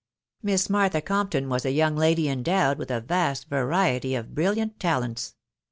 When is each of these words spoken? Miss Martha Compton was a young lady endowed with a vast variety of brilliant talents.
Miss 0.41 0.67
Martha 0.67 0.99
Compton 0.99 1.47
was 1.47 1.63
a 1.63 1.69
young 1.69 1.95
lady 1.95 2.27
endowed 2.27 2.79
with 2.79 2.89
a 2.89 3.01
vast 3.01 3.47
variety 3.49 4.15
of 4.15 4.33
brilliant 4.33 4.79
talents. 4.79 5.35